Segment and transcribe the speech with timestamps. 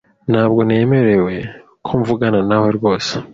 [0.31, 1.17] Ntabwo nemera
[1.85, 3.11] ko mvugana nawe rwose.